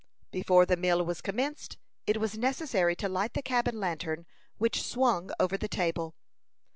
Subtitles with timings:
[0.31, 4.25] Before the meal was commenced, it was necessary to light the cabin lantern,
[4.57, 6.15] which swung over the table.